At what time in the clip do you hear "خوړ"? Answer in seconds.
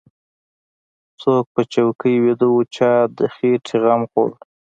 4.11-4.29